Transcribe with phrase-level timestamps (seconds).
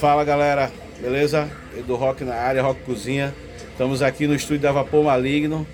[0.00, 0.70] Fala galera,
[1.00, 1.50] beleza?
[1.86, 3.34] Do Rock na área, Rock Cozinha.
[3.72, 5.66] Estamos aqui no estúdio da Vapor Maligno,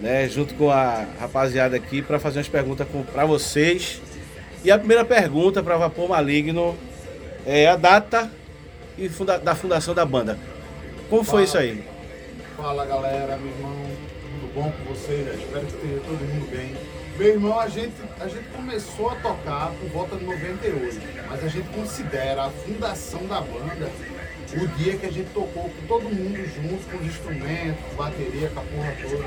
[0.00, 4.00] né, junto com a rapaziada aqui para fazer umas perguntas para vocês.
[4.62, 6.76] E a primeira pergunta para Vapor Maligno
[7.44, 8.30] é a data
[8.96, 10.38] e funda da fundação da banda.
[11.10, 11.82] Como foi isso aí?
[12.56, 13.74] Fala galera, meu irmão,
[14.40, 15.26] tudo bom com vocês?
[15.36, 16.76] Espero que esteja todo mundo bem.
[17.16, 21.48] Meu irmão, a gente, a gente começou a tocar por volta de 98, mas a
[21.48, 23.88] gente considera a fundação da banda
[24.56, 28.60] o dia que a gente tocou com todo mundo junto, com os instrumentos, bateria, com
[28.60, 29.24] a porra toda.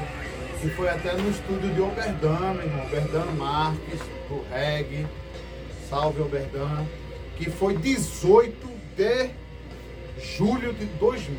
[0.60, 5.08] Que foi até no estúdio de Oberdan, meu irmão, Oberdan Marques, do reggae,
[5.90, 6.86] salve Oberdan,
[7.38, 9.30] que foi 18 de
[10.22, 11.38] julho de 2000.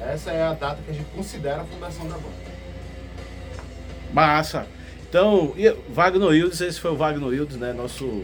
[0.00, 2.50] Essa é a data que a gente considera a fundação da banda.
[4.12, 4.79] Massa!
[5.10, 5.52] Então,
[5.88, 7.72] Wagner Wildes, esse foi o Wagner Wildes, né?
[7.72, 8.22] Nosso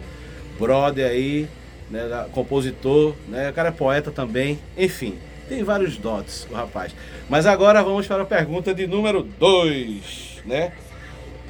[0.56, 1.48] brother aí,
[1.90, 2.26] né?
[2.30, 3.50] Compositor, né?
[3.50, 5.18] O cara é poeta também, enfim.
[5.48, 6.94] Tem vários dotes, o rapaz.
[7.28, 10.72] Mas agora vamos para a pergunta de número 2, né?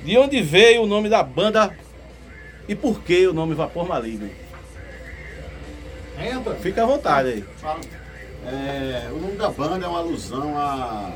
[0.03, 1.77] De onde veio o nome da banda
[2.67, 4.31] e por que o nome Vapor Maligno?
[6.19, 6.55] Entra.
[6.55, 7.45] Fica à vontade aí.
[8.47, 11.13] É, o nome da banda é uma alusão a,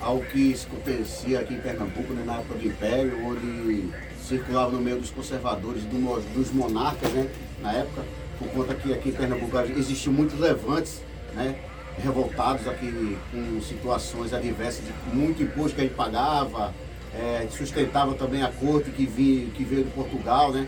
[0.00, 3.88] ao que acontecia aqui em Pernambuco, né, na época do Império, onde
[4.22, 7.28] circulava no meio dos conservadores, do, dos monarcas, né,
[7.60, 8.02] na época,
[8.38, 11.02] por conta que aqui em Pernambuco existiam muitos levantes,
[11.34, 11.56] né,
[12.02, 16.74] revoltados aqui com situações adversas, de muito imposto que a gente pagava,
[17.14, 20.66] é, sustentava também a corte que, vi, que veio de Portugal, né,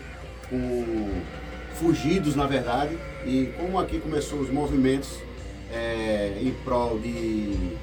[0.49, 1.09] com
[1.75, 5.19] fugidos na verdade, e como aqui começou os movimentos
[5.71, 7.75] é, em prol de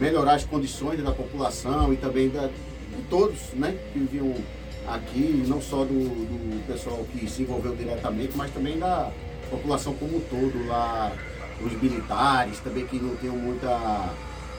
[0.00, 4.34] melhorar as condições da população e também da, de todos né, que viviam
[4.88, 9.12] aqui, não só do, do pessoal que se envolveu diretamente, mas também da
[9.50, 11.12] população como um todo, lá
[11.60, 14.10] os militares também que não tinham muita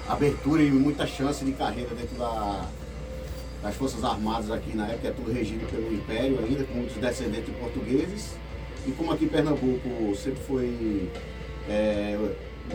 [0.08, 2.68] abertura e muita chance de carreira dentro da,
[3.64, 7.48] das Forças Armadas aqui na época, é tudo regido pelo Império ainda, com muitos descendentes
[7.48, 8.36] de portugueses.
[8.86, 11.10] E como aqui em Pernambuco sempre foi
[11.70, 12.18] é,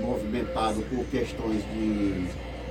[0.01, 2.27] movimentado por questões de,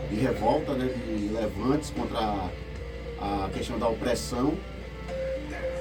[0.09, 4.53] de revolta, né, de levantes contra a, a questão da opressão,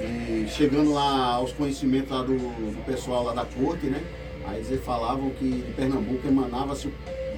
[0.00, 4.02] e chegando lá aos conhecimentos lá do, do pessoal lá da corte, né?
[4.46, 6.92] Aí eles falavam que de Pernambuco emanava-se o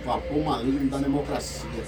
[0.05, 1.85] vapor maligno da democracia,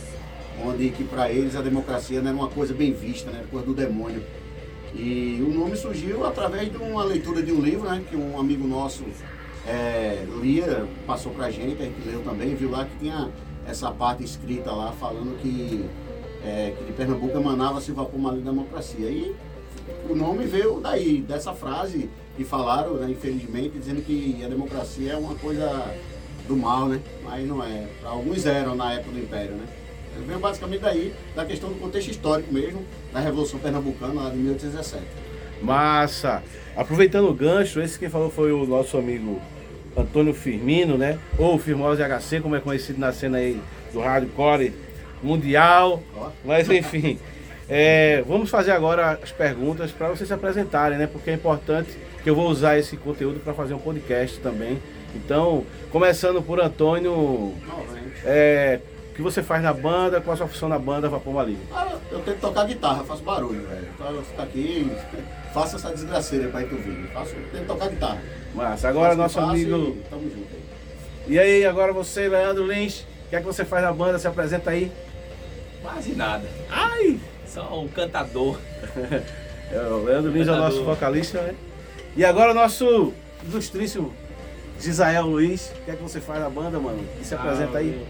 [0.65, 3.45] onde que para eles a democracia não era uma coisa bem vista, né?
[3.51, 4.23] Coisa do demônio.
[4.95, 8.03] E o nome surgiu através de uma leitura de um livro, né?
[8.09, 9.03] Que um amigo nosso
[9.67, 13.29] é, lia, passou pra gente, a gente leu também, viu lá que tinha
[13.69, 15.85] essa parte escrita lá falando que,
[16.45, 19.09] é, que de Pernambuco emanava-se vapor maligno da democracia.
[19.09, 19.35] E
[20.09, 25.17] o nome veio daí, dessa frase que falaram, né, infelizmente, dizendo que a democracia é
[25.17, 25.95] uma coisa
[26.47, 27.01] do mal, né?
[27.23, 27.87] Mas não é.
[28.01, 29.67] Para alguns eram na época do Império, né?
[30.27, 35.05] Veio basicamente daí, da questão do contexto histórico mesmo, da Revolução Pernambucana lá de 1817.
[35.63, 36.43] Massa!
[36.77, 39.41] Aproveitando o gancho, esse quem falou foi o nosso amigo
[39.97, 41.19] Antônio Firmino, né?
[41.39, 43.61] Ou Firmose HC, como é conhecido na cena aí
[43.93, 44.73] do hardcore
[45.23, 46.03] mundial.
[46.45, 47.19] Mas enfim,
[47.69, 51.07] é, vamos fazer agora as perguntas para vocês se apresentarem, né?
[51.07, 51.91] Porque é importante
[52.23, 54.79] que eu vou usar esse conteúdo para fazer um podcast também.
[55.15, 57.55] Então, começando por Antônio,
[58.25, 58.81] é,
[59.19, 61.65] que você faz na banda, qual a sua função na banda Vapor Maligno?
[61.75, 63.89] Ah, eu tento tocar guitarra, faço barulho, velho.
[63.93, 64.93] Então eu fico aqui,
[65.53, 67.09] faço essa desgraceira para ir pro vídeo.
[67.13, 68.23] Faço, tento tocar guitarra.
[68.55, 69.77] Mas agora Faço nosso que amigo.
[69.99, 70.63] e Tamo junto aí.
[71.27, 74.21] E aí, agora você, Leandro Lins, o que é que você faz na banda?
[74.21, 74.93] Se apresenta aí.
[75.83, 76.49] Quase nada.
[76.71, 77.19] Ai!
[77.45, 78.57] Só um cantador.
[79.71, 80.95] É, o Leandro Lins é o nosso Cantador.
[80.95, 81.55] vocalista, né?
[82.17, 83.13] E agora nosso
[83.47, 84.15] ilustríssimo
[84.81, 87.05] Gisael Luiz, o que é que você faz na banda, mano?
[87.21, 88.03] E se apresenta aí.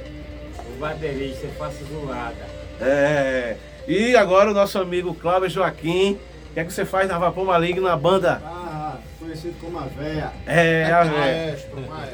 [0.74, 2.46] O baterista, eu faço zoada.
[2.80, 3.56] É.
[3.86, 6.18] E agora o nosso amigo Cláudio Joaquim,
[6.50, 8.40] o que é que você faz na Vapor Maligno na banda?
[8.44, 10.30] Ah, conhecido como a véia.
[10.46, 11.58] É, a véia.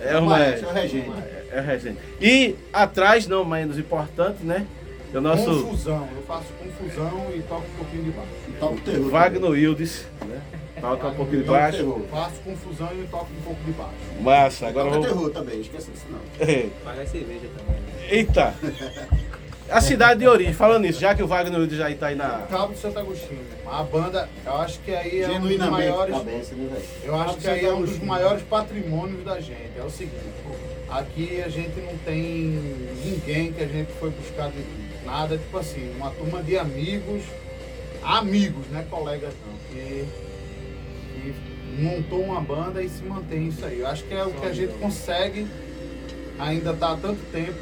[0.04, 0.68] É o maestro.
[0.68, 1.12] É o regente.
[1.50, 1.98] É o regente.
[2.20, 4.66] E atrás, não menos importante, né?
[5.12, 8.30] É o nosso Confusão, eu faço confusão e toco um pouquinho de baixo.
[8.58, 9.10] Toca o terror.
[9.10, 10.40] Wagner Wildes, né?
[10.90, 11.78] Toca um pouquinho de baixo.
[11.78, 12.00] terror.
[12.10, 13.92] Faço confusão e toco um pouco de baixo.
[14.20, 15.08] Massa, agora Toca vamos.
[15.14, 16.20] terror também, esqueça disso não.
[16.46, 16.68] É.
[16.84, 17.82] Pagar cerveja também.
[18.08, 18.54] Eita!
[19.70, 22.40] A cidade de origem, falando nisso, já que o Wagner já está aí na.
[22.50, 23.40] Cabo de Santo Agostinho.
[23.66, 26.14] A banda, eu acho que aí é um dos maiores.
[26.14, 26.84] cabeça, né, velho?
[27.02, 29.70] Eu acho que aí é um dos maiores patrimônios da gente.
[29.78, 30.14] É o seguinte,
[30.90, 32.60] aqui a gente não tem
[33.04, 34.62] ninguém que a gente foi buscar de
[35.06, 37.22] nada, tipo assim, uma turma de amigos,
[38.02, 40.04] amigos, né, colegas não, que,
[41.20, 43.80] que montou uma banda e se mantém isso aí.
[43.80, 45.46] Eu acho que é o que a gente consegue
[46.38, 47.58] ainda tá há tanto tempo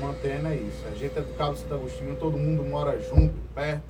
[0.00, 0.84] mantendo é isso.
[0.90, 3.82] A gente é do Cabo Santo Agostinho, todo mundo mora junto, perto,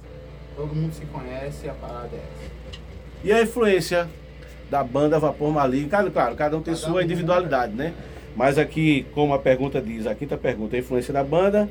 [0.55, 2.81] todo mundo se conhece e a parada é essa.
[3.25, 4.09] E a influência
[4.71, 5.89] da banda Vapor Maligno?
[5.89, 7.93] Claro, claro, cada um tem Cada sua um, individualidade, né?
[8.37, 11.69] Mas aqui, como a pergunta diz, a quinta pergunta, a influência da banda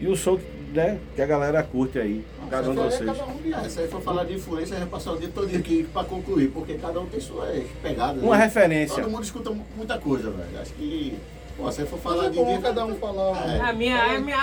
[0.00, 0.38] e o som
[0.72, 3.00] né, que a galera curte aí, cada um de vocês.
[3.02, 3.24] é cada
[3.64, 6.48] um Se aí for falar de influência, vai passar o dia todo aqui pra concluir,
[6.48, 8.22] porque cada um tem suas pegadas.
[8.22, 8.44] Uma né?
[8.44, 8.96] referência.
[9.02, 10.60] Todo mundo escuta mu- muita coisa, velho.
[10.60, 11.18] Acho que,
[11.56, 13.48] pô, se aí for falar é de dia, cada um falar.
[13.48, 13.60] É.
[13.60, 14.38] A minha, a, minha,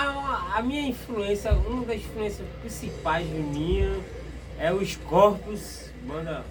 [0.56, 3.92] a minha influência, uma das influências principais minha
[4.58, 6.44] é o Scorpius, banda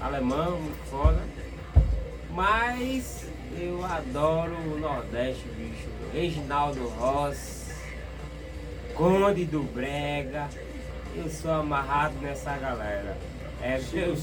[0.00, 1.18] alemã, muito foda.
[2.32, 3.26] Mas
[3.58, 5.88] eu adoro o Nordeste, bicho.
[6.12, 7.59] Reginaldo Ross,
[9.00, 10.46] Conde do Brega.
[11.16, 13.16] Eu sou amarrado nessa galera.
[13.62, 14.14] É, eu,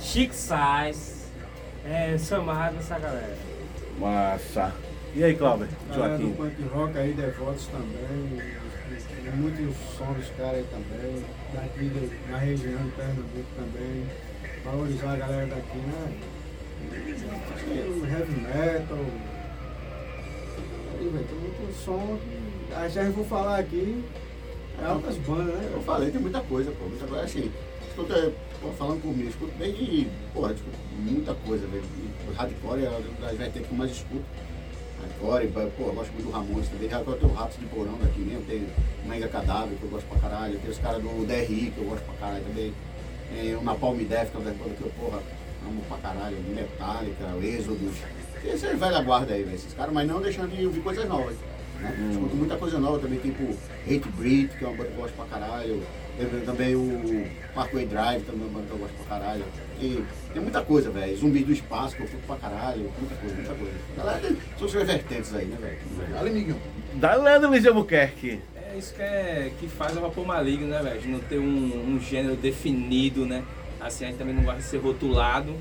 [0.00, 1.26] Chico Sainz.
[1.84, 3.36] É, eu sou amarrado nessa galera.
[3.98, 4.72] Massa.
[5.16, 5.66] E aí, Cláudio?
[5.90, 6.36] Galera do Joaquim?
[6.36, 8.54] punk rock aí, devotos também.
[9.34, 11.24] Muitos sons dos caras aí também.
[11.52, 14.06] Daqui de- na região de Pernambuco também.
[14.64, 16.12] Valorizar a galera daqui, né?
[17.66, 18.98] E O heavy metal.
[21.00, 22.53] Aí, velho, tem muito som que.
[22.74, 24.04] Aí já vou falar aqui.
[24.82, 25.70] É altas bandas, né?
[25.72, 26.84] Eu falei, tem muita coisa, pô.
[26.86, 27.50] Muita coisa assim.
[27.88, 28.32] Escuta,
[28.76, 30.08] falando por mim, escuto desde.
[30.32, 31.84] Porra, escuto muita coisa, velho.
[32.36, 34.24] Hardcore é das vertentes que eu mais escuto.
[35.00, 36.88] Hardcore, pô, eu gosto muito do Ramones também.
[36.88, 38.66] Hardcore tem o Ratos de Porão daqui mesmo, tem
[39.04, 40.58] o Mega Cadáver, que eu gosto pra caralho.
[40.58, 42.74] Tem os caras do DRI, que eu gosto pra caralho também.
[43.32, 45.22] Tem o Napalm Death, que é uma das que eu, porra,
[45.66, 46.36] amo pra caralho.
[46.48, 47.96] Metallica, o Exodus.
[48.42, 51.36] Tem essa velha guarda aí, velho, esses caras, mas não deixando de ouvir coisas novas.
[51.90, 52.12] Né?
[52.12, 53.42] Escuto muita coisa nova também, tipo
[53.86, 55.82] Hate Breed, que é uma banda que eu gosto pra caralho.
[56.16, 59.44] Tem também o Parkway Drive, também é uma banda que eu gosto pra caralho.
[59.80, 61.16] E tem muita coisa, velho.
[61.16, 62.90] Zumbi do Espaço, que eu curto pra caralho.
[62.98, 63.72] Muita coisa, muita coisa.
[63.96, 65.78] Galera, são suas vertentes aí, né, velho?
[66.20, 66.56] Olha, Miguel.
[66.94, 68.40] Da Leandro Luiz de Albuquerque.
[68.56, 71.00] É isso que, é, que faz o vapor maligno, né, velho?
[71.00, 73.42] De Não ter um, um gênero definido, né?
[73.80, 75.54] Assim, a gente também não gosta de ser rotulado.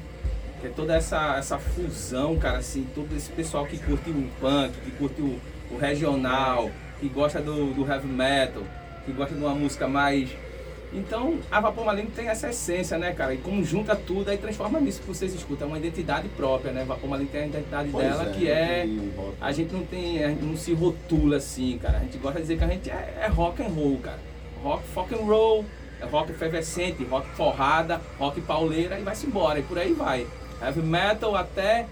[0.62, 4.74] Que é toda essa, essa fusão, cara, assim, todo esse pessoal que curte o punk,
[4.86, 5.38] que curte o,
[5.74, 8.64] o regional, que gosta do, do heavy metal,
[9.06, 10.30] que gosta de uma música mais.
[10.94, 13.34] Então, a Vapor Maligno tem essa essência, né, cara?
[13.34, 15.68] E como junta tudo, aí transforma nisso que vocês escutam.
[15.68, 16.86] É uma identidade própria, né?
[16.86, 18.88] Vapor Maligno tem a identidade Pois dela, é, que é.
[19.42, 21.98] A gente não tem, a gente não se rotula assim, cara.
[21.98, 24.20] A gente gosta de dizer que a gente é, é rock and roll, cara.
[24.62, 25.66] Rock, rock and roll,
[26.00, 29.60] é rock efervescente, rock forrada, rock pauleira e vai-se embora.
[29.60, 30.28] E por aí vai.
[30.62, 31.88] Heavy metal até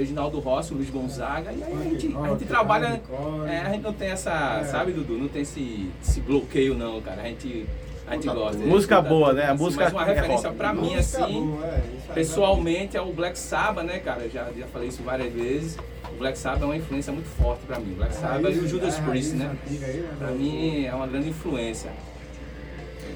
[0.00, 1.52] Reginaldo Rossi, o Luiz Gonzaga.
[1.52, 3.00] E aí a gente, a gente trabalha.
[3.48, 4.64] É, a gente não tem essa, É.
[4.64, 5.16] sabe, Dudu?
[5.18, 7.22] Não tem esse, esse bloqueio, não, cara.
[7.22, 7.66] A gente,
[8.06, 8.56] a gente gosta.
[8.58, 8.66] boa.
[8.70, 9.44] Música Escuta boa, tudo, né?
[9.44, 10.56] A assim, música Mas uma é referência rock.
[10.58, 11.46] pra mim, Música assim.
[11.46, 14.22] boa, é, aí, Pessoalmente é o Black Sabbath, né, cara?
[14.22, 15.76] Eu já, já falei isso várias vezes.
[16.12, 17.92] O Black Sabbath é uma influência muito forte pra mim.
[17.92, 19.50] O Black A Sabbath raiz- e o Judas Priest, né?
[19.70, 21.90] né, Pra mim é uma grande influência.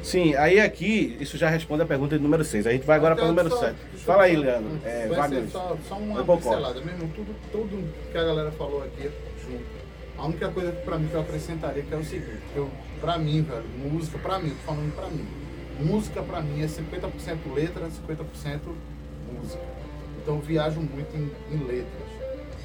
[0.02, 2.66] Sim, aí aqui, isso já responde a pergunta de número 6.
[2.66, 3.74] A gente vai agora para o número só- 7.
[3.74, 4.78] deixa eu Fala aí, Leandro.
[4.84, 5.48] É, Wagner.
[5.50, 9.10] só, só uma pincelada mesmo, tudo, tudo que a galera falou aqui
[9.42, 9.80] junto.
[10.16, 12.70] A única coisa que pra mim que eu acrescentaria que é o seguinte, eu,
[13.00, 15.26] pra mim, velho, música, pra mim, tô falando pra mim.
[15.80, 18.60] Música pra mim é 50% letra, 50%
[19.32, 19.62] música.
[20.22, 22.08] Então eu viajo muito em, em letras.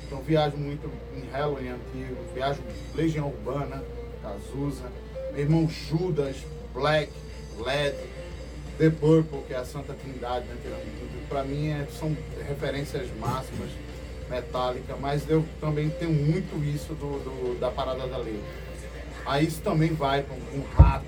[0.05, 2.59] Então eu viajo muito em Halloween antigo, viajo
[2.94, 3.83] Legião Urbana,
[4.21, 4.92] Cazuza,
[5.31, 6.35] meu irmão Judas,
[6.73, 7.09] Black,
[7.64, 7.95] Led,
[8.78, 10.56] The Purple, que é a Santa Trindade, né?
[10.64, 11.28] tudo.
[11.30, 12.16] Pra mim é- são
[12.47, 13.69] referências máximas,
[14.30, 18.42] metálica, mas eu também tenho muito isso do, do- da parada da letra.
[19.26, 21.07] Aí isso também vai com, com ratos,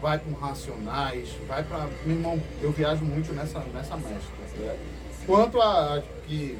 [0.00, 1.88] vai com racionais, vai pra.
[2.04, 4.18] Meu irmão, eu viajo muito nessa, nessa mescla.
[4.58, 4.78] ligado?
[5.26, 6.58] Quanto a, a que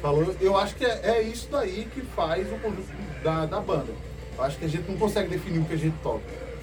[0.00, 3.92] falou, eu acho que é, é isso daí que faz o conjunto da, da banda.
[4.36, 6.22] Eu acho que a gente não consegue definir o que a gente toca.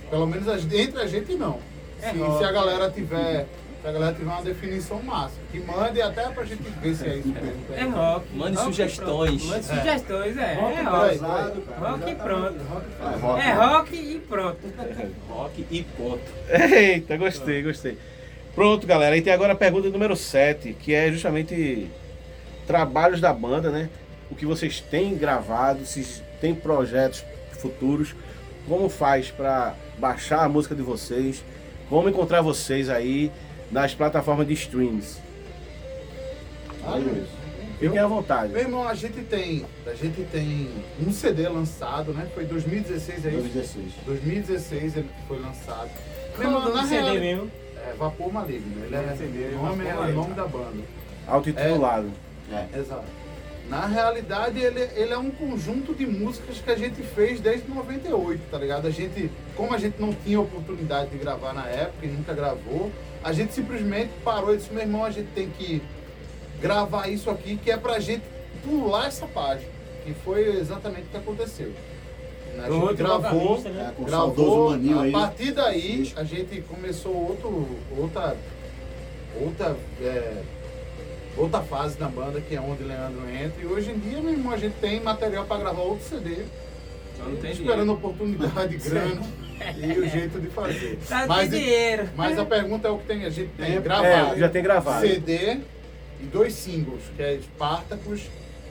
[0.09, 1.59] Pelo menos a entre a gente não.
[2.01, 3.45] É se, se a galera tiver.
[3.81, 7.15] Se a galera tiver uma definição massa, que mande até pra gente ver se é
[7.15, 7.65] isso mesmo.
[7.73, 8.25] É rock.
[8.35, 9.45] Mande rock sugestões.
[9.45, 10.53] Mande sugestões, é.
[10.55, 11.09] Rock é rock.
[11.09, 11.89] pesado, cara.
[11.91, 12.57] Rock e pronto.
[12.69, 13.41] Rock É, rock.
[13.41, 14.59] É rock e pronto.
[15.29, 16.21] Rock e ponto.
[16.75, 17.97] Eita, gostei, gostei.
[18.53, 19.15] Pronto, galera.
[19.15, 21.89] E tem agora a pergunta número 7, que é justamente
[22.67, 23.89] trabalhos da banda, né?
[24.29, 28.13] O que vocês têm gravado, se tem projetos futuros,
[28.67, 31.43] como faz para baixar a música de vocês,
[31.89, 33.31] como encontrar vocês aí
[33.71, 35.17] nas plataformas de streams.
[36.85, 36.99] Ah.
[37.79, 38.51] Fiquem à vontade.
[38.51, 39.65] Meu irmão, a gente tem.
[39.87, 40.69] A gente tem
[41.05, 42.27] um CD lançado, né?
[42.35, 43.31] Foi 2016 aí.
[43.31, 43.93] 2016.
[44.05, 45.89] 2016 ele foi lançado.
[46.37, 47.51] Meu irmão, o na CD real, mesmo?
[47.77, 48.85] É Vapor Maligno.
[48.85, 50.83] Ele é, CD é o nome é o nome da banda.
[51.25, 52.11] Auto-intitulado.
[52.51, 52.79] É.
[52.79, 53.05] Exato.
[53.69, 58.41] Na realidade, ele, ele é um conjunto de músicas que a gente fez desde 98,
[58.49, 58.87] tá ligado?
[58.87, 62.91] A gente, como a gente não tinha oportunidade de gravar na época e nunca gravou,
[63.23, 65.83] a gente simplesmente parou e disse, meu irmão, a gente tem que
[66.59, 68.23] gravar isso aqui, que é pra gente
[68.65, 69.69] pular essa página.
[70.03, 71.71] Que foi exatamente o que aconteceu.
[72.57, 73.93] A O gente outro gravou, né?
[73.99, 75.11] É, gravou, maninho a aí.
[75.11, 78.35] partir daí a gente começou outro, outra,
[79.39, 80.41] outra, é,
[81.39, 83.61] outra fase da banda, que é onde Leandro entra.
[83.61, 86.43] E hoje em dia, meu irmão, a gente tem material para gravar outro CD,
[87.17, 87.93] Só não tem esperando dinheiro.
[87.93, 89.29] oportunidade grande
[89.77, 90.97] e o jeito de fazer.
[91.07, 92.09] Tá Mas, de dinheiro.
[92.15, 94.35] mas a pergunta é o que tem, a gente tem É, gravado.
[94.35, 95.05] É, já tem gravado.
[95.05, 95.57] CD
[96.21, 98.21] e dois singles, que é Espartacus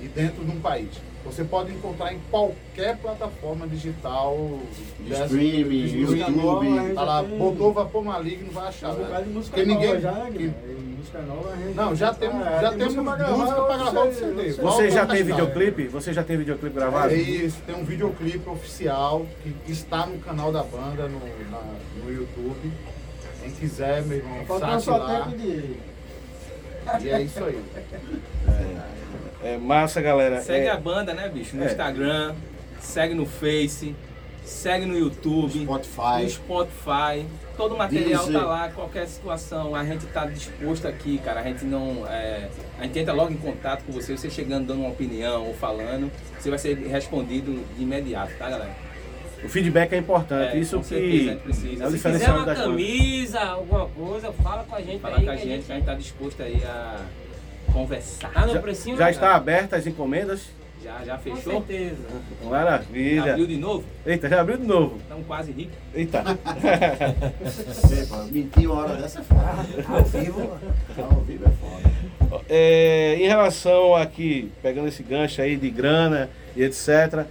[0.02, 0.88] e Dentro de um País.
[1.30, 4.58] Você pode encontrar em qualquer plataforma digital.
[5.00, 6.94] Dessa- streaming, YouTube.
[6.94, 8.92] Tá lá, botou Vapor Maligno, vai achar.
[9.26, 10.00] Música Porque ninguém.
[10.00, 10.88] já, né, que- Guilherme?
[10.98, 13.76] Música nova, a gente- Não, já temos, já tem temos música música pra gravar, para
[13.78, 14.52] gravar o você- CD.
[14.62, 15.86] você- já tem videoclipe?
[15.88, 17.14] Você já tem videoclipe gravado?
[17.14, 21.20] É isso, tem um videoclipe oficial que está no canal da banda no,
[21.50, 22.72] na- no YouTube.
[23.40, 25.24] Quem quiser, meu irmão, saque só lá.
[25.24, 25.76] tempo de.
[27.02, 27.62] E é isso aí.
[29.42, 30.40] É massa, galera.
[30.40, 31.56] Segue É, a banda, né, bicho?
[31.56, 31.66] No É.
[31.66, 32.34] Instagram,
[32.80, 33.94] segue no Face,
[34.44, 36.22] segue no YouTube, Spotify.
[36.22, 37.26] no Spotify.
[37.56, 38.40] Todo o material Deezer.
[38.40, 39.74] tá lá, qualquer situação.
[39.74, 41.40] A gente tá disposto aqui, cara.
[41.40, 42.06] A gente não.
[42.08, 45.54] é, a gente entra logo em contato com você, você chegando, dando uma opinião ou
[45.54, 48.70] falando, você vai ser respondido de imediato, tá, galera?
[49.44, 50.56] O feedback é importante.
[50.56, 51.84] É, Isso com certeza, a que precisa.
[51.84, 55.00] é o Se Se quiser diferencial uma das camisa, alguma coisa, fala com a gente
[55.00, 55.24] Falar aí.
[55.24, 56.96] com a que gente, que a gente tá disposto aí a
[57.72, 58.30] conversar.
[58.32, 58.96] Tá no Já, precinho?
[58.96, 60.42] já né, está aberta as encomendas?
[60.82, 61.52] Já, já Com fechou?
[61.54, 61.96] certeza.
[62.48, 63.32] Maravilha.
[63.32, 63.84] Abriu de novo?
[64.06, 64.96] Eita, já abriu de novo.
[64.98, 65.74] Estamos quase ricos.
[65.94, 66.22] Eita.
[68.02, 69.66] Epa, Mentir uma hora dessa é foda.
[69.88, 70.58] Ao vivo,
[70.98, 71.50] Ao vivo é
[72.30, 72.42] foda.
[72.48, 77.26] É, em relação aqui, pegando esse gancho aí de grana e etc.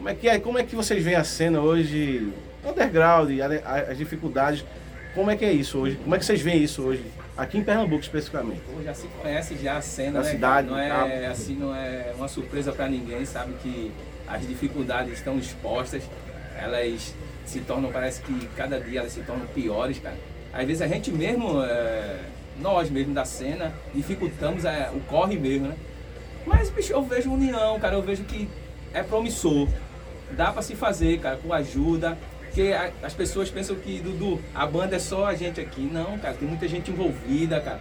[0.00, 0.38] Como é que é?
[0.38, 2.32] Como é que vocês veem a cena hoje?
[2.64, 3.28] Underground,
[3.86, 4.64] as dificuldades.
[5.14, 5.96] Como é que é isso hoje?
[5.96, 7.04] Como é que vocês veem isso hoje?
[7.36, 8.62] Aqui em Pernambuco especificamente.
[8.62, 10.30] Pô, já se conhece já a cena, Da né?
[10.30, 13.92] cidade, não é assim, não é uma surpresa para ninguém, sabe que
[14.26, 16.02] as dificuldades estão expostas,
[16.56, 17.14] elas
[17.44, 20.16] se tornam, parece que cada dia elas se tornam piores, cara.
[20.50, 22.20] Às vezes a gente mesmo, é,
[22.58, 25.76] nós mesmo da cena, dificultamos é, o corre mesmo, né?
[26.46, 28.48] Mas, bicho, eu vejo união, cara, eu vejo que
[28.94, 29.68] é promissor.
[30.36, 32.16] Dá pra se fazer, cara, com ajuda.
[32.46, 35.82] Porque a- as pessoas pensam que, Dudu, a banda é só a gente aqui.
[35.82, 37.80] Não, cara, tem muita gente envolvida, cara.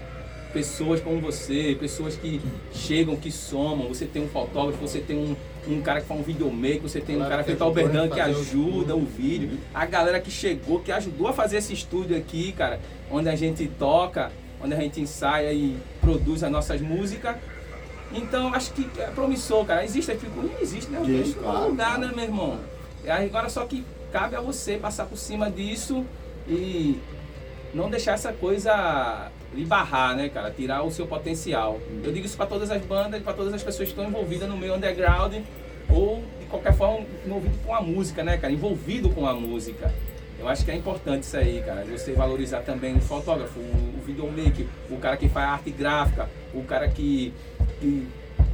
[0.53, 2.41] Pessoas como você, pessoas que
[2.73, 3.87] chegam, que somam.
[3.87, 5.35] Você tem um fotógrafo, você tem um,
[5.71, 7.83] um cara que faz um videomaker, você tem um Galera cara que feito o ajudou
[7.83, 9.59] a Bernardo que fazer o ajuda o vídeo.
[9.73, 12.79] A galera que chegou, que ajudou a fazer esse estúdio aqui, cara,
[13.11, 17.35] onde a gente toca, onde a gente ensaia e produz as nossas músicas.
[18.13, 19.83] Então, acho que é promissor, cara.
[19.83, 20.61] Existe a dificuldade?
[20.61, 20.99] Existe, né?
[21.01, 22.01] Existe, claro, lugar, claro.
[22.01, 22.59] né, meu irmão?
[23.07, 26.05] Agora só que cabe a você passar por cima disso
[26.47, 26.99] e
[27.73, 30.51] não deixar essa coisa lhe barrar, né, cara?
[30.51, 31.79] Tirar o seu potencial.
[32.03, 34.57] Eu digo isso para todas as bandas, para todas as pessoas que estão envolvidas no
[34.57, 35.35] meio underground
[35.89, 38.51] ou de qualquer forma envolvido com a música, né, cara?
[38.53, 39.93] Envolvido com a música.
[40.39, 41.83] Eu acho que é importante isso aí, cara.
[41.85, 46.87] Você valorizar também o fotógrafo, o videomaker, o cara que faz arte gráfica, o cara
[46.87, 47.33] que,
[47.79, 48.07] que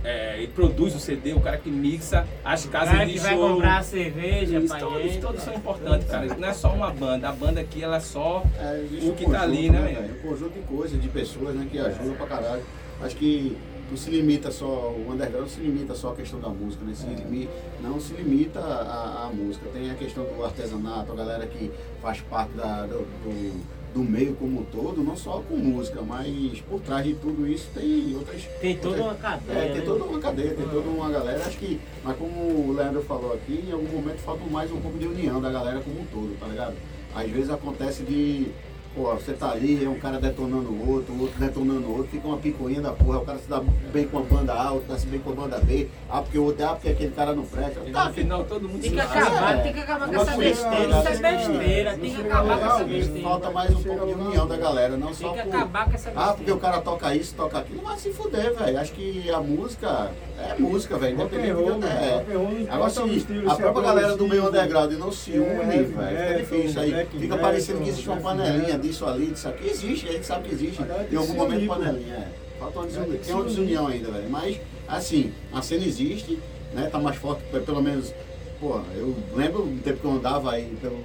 [0.03, 3.35] é, produz o CD, o cara que mixa as O casas cara de que vai
[3.35, 6.25] comprar a cerveja Isso, todos, todos são importantes, cara.
[6.35, 7.27] Não é só uma banda.
[7.29, 10.01] A banda aqui, ela é só É, o um que tá ali, conjunto, né, velho?
[10.01, 10.15] velho?
[10.23, 12.63] Um conjunto de coisas, de pessoas, né, que ajudam pra caralho.
[13.01, 13.57] Acho que
[13.89, 16.93] não se limita só, o underground não se limita só à questão da música, né?
[16.95, 17.49] Se limi-
[17.81, 19.67] não se limita à, à música.
[19.73, 23.63] Tem a questão do artesanato, a galera que faz parte da- do, do,
[23.95, 27.69] do meio como um todo, não só com música, mas por trás de tudo isso
[27.73, 28.43] tem outras.
[28.59, 29.57] Tem toda outras- uma cadeia.
[29.57, 29.81] É, tem né?
[29.85, 31.45] toda uma cadeia, tem toda uma galera.
[31.45, 34.97] Acho que, mas como o Leandro falou aqui, em algum momento falta mais um pouco
[34.99, 36.75] de união da galera como um todo, tá ligado?
[37.15, 38.47] Às vezes acontece de,
[38.95, 42.07] pô, você tá ali, é um cara detonando o outro, o outro detonando o outro,
[42.11, 43.61] fica uma picuinha da porra, o cara se dá
[43.91, 46.21] bem com a banda A, o outro dá se bem com a banda B, ah,
[46.21, 47.81] porque o outro, ah, porque aquele cara não presta.
[47.85, 49.61] E Tá, no final todo mundo Tem que se acabar, É.
[49.61, 50.95] tem que acabar com Uma essa besteira.
[50.95, 51.97] É besteira.
[51.97, 53.21] Tem que acabar com essa besteira.
[53.29, 55.55] Falta mais um pouco de união da galera, não Tem só que por...
[55.55, 56.59] acabar com essa Ah, porque o besteira.
[56.59, 58.79] cara toca isso, toca aquilo, mas se fuder, velho.
[58.79, 61.13] Acho que a música é música, velho.
[61.15, 61.85] Independente mano.
[61.85, 62.25] é.
[62.69, 62.99] Agora, se
[63.47, 66.45] a própria é galera do meio underground não se é une, heavy velho.
[66.45, 66.81] Fica difícil.
[66.81, 68.77] Aí fica parecendo que existe uma panelinha.
[68.87, 69.67] Disso ali, disso aqui.
[69.67, 70.81] Existe, a gente sabe que existe.
[70.81, 72.27] Agora Em algum momento unir, panelinha, é.
[72.59, 74.29] Falta uma Tem desunião, tem uma desunião ainda, velho.
[74.29, 76.39] Mas, assim, a cena existe,
[76.73, 76.89] né?
[76.89, 78.13] Tá mais forte, pelo menos.
[78.59, 80.97] Pô, eu lembro do tempo que eu andava aí pelo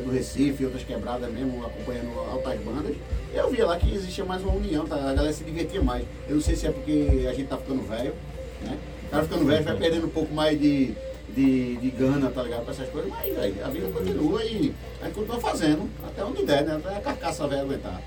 [0.00, 2.96] do Recife, outras quebradas mesmo, acompanhando altas bandas.
[3.32, 4.96] Eu via lá que existia mais uma união, tá?
[4.96, 6.04] a galera se divertia mais.
[6.28, 8.14] Eu não sei se é porque a gente tá ficando velho,
[8.62, 8.78] né?
[9.06, 10.94] O cara ficando velho vai perdendo um pouco mais de,
[11.36, 12.64] de, de gana, tá ligado?
[12.64, 16.44] Pra essas coisas, mas velho, a vida continua e a gente continua fazendo, até onde
[16.46, 16.76] der, né?
[16.76, 18.00] Até a carcaça velha aguentar.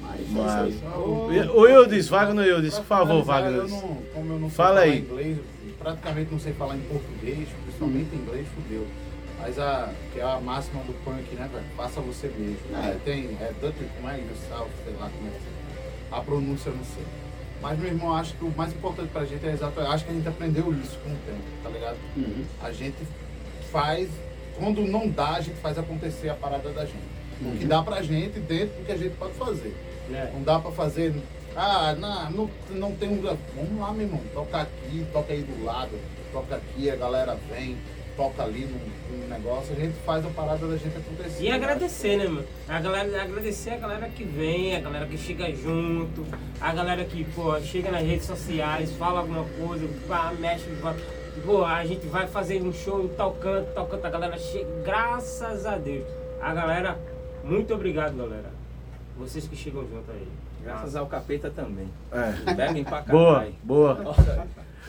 [0.00, 1.48] Mas, é isso aí.
[1.48, 3.52] O Wildes, Wagner Wildes, por favor, Wagner.
[3.60, 3.80] Eu não,
[4.14, 4.98] como eu não sei Fala falar aí.
[5.00, 5.38] inglês,
[5.78, 8.86] praticamente não sei falar em português, principalmente em inglês, fudeu.
[9.40, 11.64] Mas a, que é a máxima do punk, né, velho?
[11.76, 12.58] Faça você mesmo.
[12.76, 12.90] É.
[12.90, 16.16] É, tem, é Dutch mais South, sei lá como é que é.
[16.16, 17.04] A pronúncia eu não sei.
[17.60, 19.80] Mas, meu irmão, acho que o mais importante pra gente é exato.
[19.80, 21.96] Acho que a gente aprendeu isso com o tempo, tá ligado?
[22.16, 22.44] Uhum.
[22.62, 22.96] A gente
[23.72, 24.08] faz,
[24.56, 26.96] quando não dá, a gente faz acontecer a parada da gente.
[27.40, 27.68] O que Uhum.
[27.68, 29.74] dá pra gente dentro do que a gente pode fazer.
[30.12, 30.30] É.
[30.34, 31.14] Não dá pra fazer.
[31.56, 33.20] Ah, não, não, não tem um.
[33.20, 34.20] Vamos lá, meu irmão.
[34.32, 35.90] Toca aqui, toca aí do lado,
[36.32, 37.76] toca aqui, a galera vem,
[38.18, 41.44] toca ali num, num negócio, a gente faz a parada da gente acontecer.
[41.44, 42.44] E agradecer, né, mano?
[42.68, 46.26] A galera, agradecer a galera que vem, a galera que chega junto,
[46.60, 50.96] a galera que, pô, chega nas redes sociais, fala alguma coisa, pá, mexe, pá,
[51.46, 54.68] pô, a gente vai fazer um show em tal canto, tal canto, a galera chega,
[54.84, 56.04] graças a Deus.
[56.40, 56.98] A galera,
[57.44, 58.50] muito obrigado, galera.
[59.18, 60.26] Vocês que chegam junto aí.
[60.62, 61.88] Graças ao capeta também.
[62.12, 62.52] É.
[62.54, 63.54] Bebem pra Boa, caralho.
[63.62, 64.14] boa.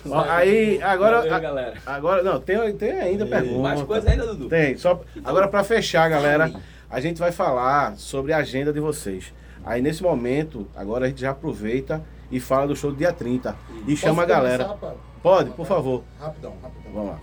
[0.10, 1.18] Ó, aí, agora.
[1.18, 1.74] Valeu, a- galera.
[1.86, 3.60] Agora, não, tem, tem ainda pergunta.
[3.60, 4.48] Mais coisa ainda, Dudu?
[4.50, 5.02] Tem, só.
[5.24, 6.52] Agora pra fechar, galera,
[6.90, 9.34] a gente vai falar sobre a agenda de vocês.
[9.66, 13.56] Aí nesse momento, agora a gente já aproveita e fala do show do dia 30.
[13.86, 14.66] E Posso chama a galera.
[14.66, 14.94] pá?
[15.22, 16.04] Pode, por favor.
[16.20, 16.94] Rapidão, rapidão.
[16.94, 17.20] Vamos lá.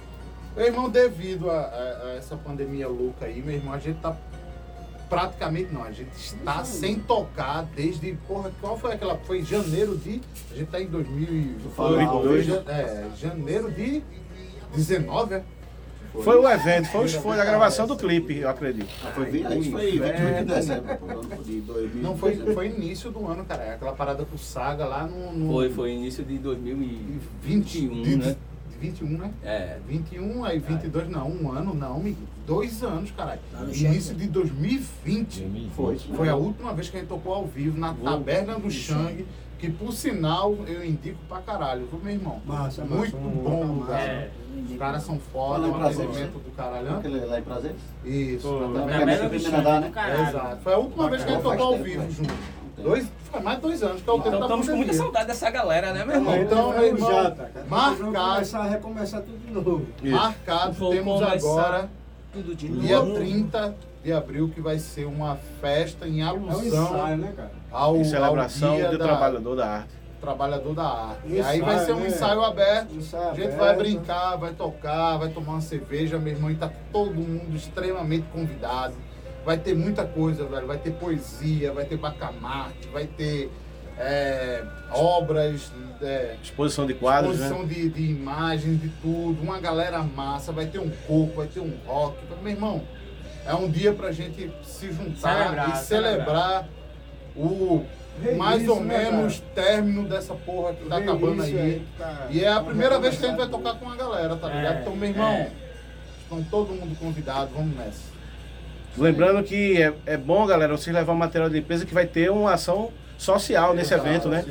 [0.54, 4.14] Meu irmão, devido a, a- a essa pandemia louca aí, meu irmão, a gente tá.
[5.08, 8.12] Praticamente não, a gente está sem tocar desde.
[8.26, 9.16] Porra, qual foi aquela.
[9.18, 10.20] Foi janeiro de.
[10.52, 11.28] A gente tá em 2000.
[11.28, 12.46] e- Foi, foi, dois.
[12.46, 14.02] ja- É, janeiro de
[14.74, 15.42] 19, é?
[16.24, 18.88] Foi o evento, foi, foi a gravação do clipe, eu acredito.
[19.04, 22.02] Ah, Foi, vi- acho que foi 28 de dezembro pô, ano de 2000.
[22.02, 23.62] Não, foi, foi início do ano, cara.
[23.64, 25.32] É Aquela parada com Saga lá no.
[25.32, 27.08] no Foi, foi início de 2021,
[27.42, 28.36] 20, de, né?
[28.70, 29.30] de 21, né?
[29.44, 29.76] É.
[29.86, 32.16] 21, aí 22, não, um ano, não, amigo.
[32.46, 33.40] Dois anos, caralho.
[33.50, 35.70] Tá Início de 2020.
[35.74, 35.98] Foi.
[35.98, 39.26] Foi a última vez que a gente tocou ao vivo na taberna do Shang,
[39.58, 42.40] que por sinal eu indico pra caralho, viu, meu irmão?
[42.46, 44.00] Massa, massa, Muito um bom local lugar.
[44.00, 44.30] É.
[44.70, 46.88] Os caras são foda, um prazer, atendimento do caralho.
[46.88, 46.98] hã?
[46.98, 47.76] Aquele lá em Prazeres?
[48.04, 48.98] Isso, Pô, na taberna.
[49.00, 50.28] taberna do Shang, né?
[50.28, 50.56] Exato.
[50.62, 52.34] Foi a última vez que a gente tocou ao vivo junto.
[52.76, 55.92] Dois, faz mais de dois anos, é Então da estamos com muita saudade dessa galera,
[55.92, 56.36] né, meu irmão?
[56.36, 57.96] Então, meu irmão, já, tá, marcado.
[57.96, 59.86] Vamos começar a recomeçar tudo de novo.
[60.02, 61.90] Marcado, Vou temos começar agora
[62.36, 63.14] Tudo de dia novo.
[63.14, 67.50] 30 de abril, que vai ser uma festa em É um alusão ensaio, né, cara?
[67.70, 69.88] ao, Em celebração ao dia do da- trabalhador da arte.
[70.20, 71.26] trabalhador da arte.
[71.26, 72.06] Um E aí vai ensaio, ser um né?
[72.08, 72.92] ensaio aberto.
[72.94, 73.58] Um ensaio a gente aberto.
[73.58, 78.26] vai brincar, vai tocar, vai tomar uma cerveja, meu irmão, e tá todo mundo extremamente
[78.32, 78.94] convidado.
[79.44, 80.66] Vai ter muita coisa, velho.
[80.66, 83.50] Vai ter poesia, vai ter bacamarte, vai ter
[83.98, 87.46] é, obras, é, Exposição de quadros, né?
[87.46, 91.60] exposição de, de imagens, de tudo, uma galera massa, vai ter um coco, vai ter
[91.60, 92.16] um rock.
[92.42, 92.82] Meu irmão,
[93.46, 96.68] é um dia pra gente se juntar Celebrar, e celebrar,
[97.34, 97.84] o
[98.18, 101.58] Reinício, mais ou né, menos término dessa porra que tá acabando aí.
[101.58, 104.36] aí, tá- E é a primeira vez que a gente vai tocar com a galera,
[104.36, 104.78] tá ligado?
[104.78, 105.50] É, Então, meu irmão, é.
[106.22, 108.16] estão todo mundo convidado, vamos nessa.
[108.96, 112.54] Lembrando que é, é bom, galera, vocês levar material de limpeza que vai ter uma
[112.54, 114.44] ação social nesse evento, né?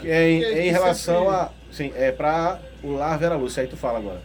[0.00, 1.48] Que é em, é em isso relação aqui- a.
[1.72, 3.62] Sim, é pra o Lar Vera Lúcia.
[3.62, 4.18] Aí tu fala agora.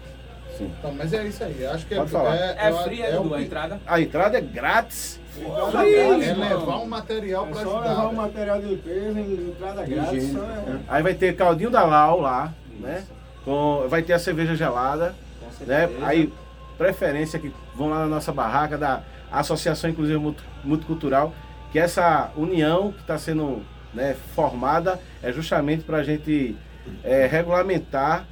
[0.58, 0.72] Sim.
[0.80, 1.66] Então, mas é isso aí.
[1.66, 2.36] Acho que Pode é, falar.
[2.36, 3.80] é, É fria, é, o- a entrada?
[3.88, 5.20] A entrada é grátis.
[5.38, 7.90] Entrada é levar um material É pra só ajudar.
[7.90, 8.22] levar o velho.
[8.22, 10.36] material de limpeza entrada grátis.
[10.36, 13.04] É- Aí vai ter caldinho da Lau lá, né?
[13.44, 15.16] Com, vai ter a cerveja gelada,
[15.58, 15.90] Com né?
[16.04, 16.32] Aí,
[16.78, 21.34] preferência que vão lá na nossa barraca da Associação Inclusiva Multi- Multicultural,
[21.72, 23.62] que essa união que está sendo
[23.94, 26.56] né, formada é justamente para a gente
[27.04, 28.26] é, regulamentar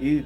[0.00, 0.24] e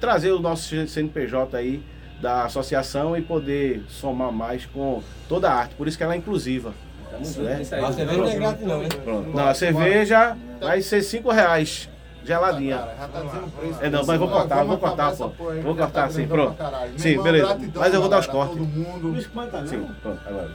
[0.00, 1.82] trazer o nosso CNPJ aí
[2.20, 5.74] da associação e poder somar mais com toda a arte.
[5.74, 6.72] Por isso que ela é inclusiva.
[7.12, 7.18] Né?
[7.18, 8.88] Nossa, cerveja não é grátis não, hein?
[9.04, 9.30] Pronto.
[9.30, 11.88] Não, a cerveja vai ser 5 reais,
[12.24, 12.78] geladinha.
[12.78, 13.78] Cara, já tá dizendo preço.
[13.82, 15.30] É, não, mas vou cortar, vou cortar, pô.
[15.62, 16.98] Vou cortar, sim, grandão pronto.
[16.98, 17.58] Sim, beleza.
[17.76, 18.56] Mas eu vou dar os cortes.
[18.56, 19.66] Todo Não mundo, espanta, não.
[19.66, 20.50] Sim, pronto, agora.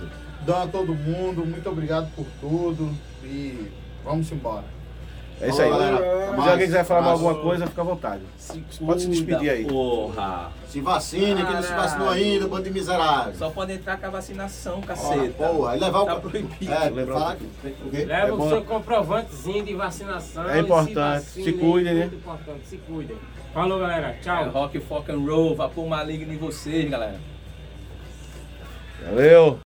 [0.45, 2.91] dão a todo mundo, muito obrigado por tudo
[3.23, 3.71] e
[4.03, 4.76] vamos embora.
[5.39, 5.69] É isso aí.
[5.69, 5.97] Galera.
[6.41, 8.21] Se alguém quiser falar mais alguma coisa, fica à vontade.
[8.37, 9.65] Se Pode se despedir aí.
[9.65, 10.51] Porra.
[10.67, 13.33] Se vacine, quem não se vacinou ainda, bando de miserável.
[13.35, 15.47] Só pode entrar com a vacinação, Ora, caceta.
[15.47, 16.05] porra, e levar o.
[16.05, 16.71] Tá proibido.
[16.73, 17.43] É, falar que.
[17.45, 18.05] O quê?
[18.05, 18.49] Leva É o bom.
[18.49, 20.49] seu comprovantezinho de vacinação.
[20.49, 21.25] É importante.
[21.25, 22.01] Se, Se cuidem, né?
[22.01, 23.17] Muito importante, se cuidem.
[23.53, 24.07] Falou, galera.
[24.09, 24.49] É, Tchau.
[24.49, 27.19] rock, folk and roll, vapor maligno em vocês, galera.
[29.05, 29.59] Valeu!